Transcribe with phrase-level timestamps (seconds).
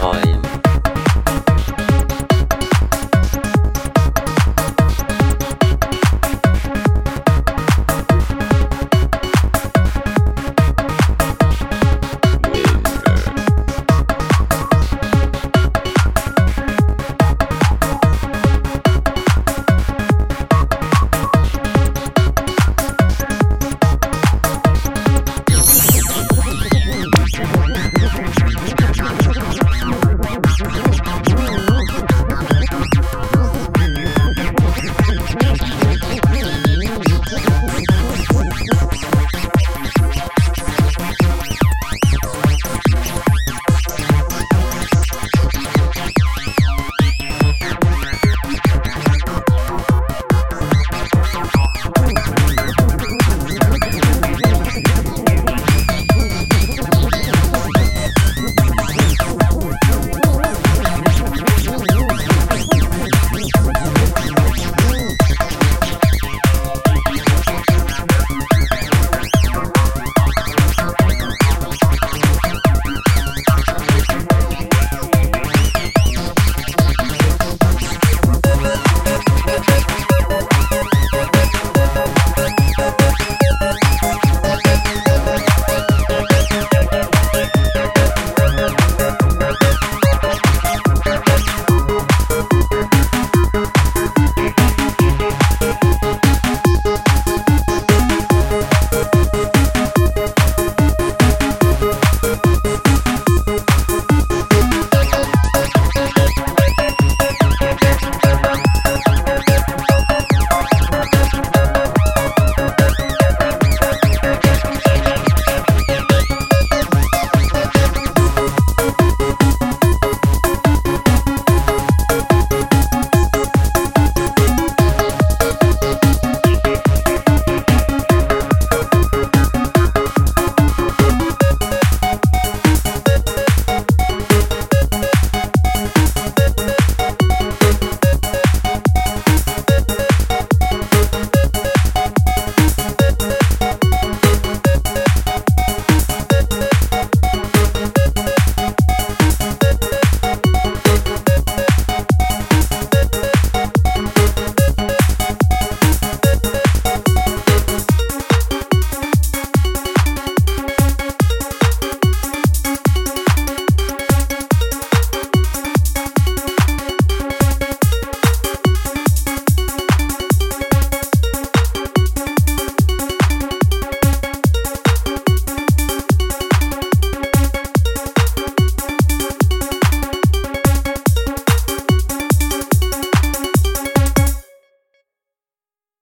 [0.00, 0.31] 哎。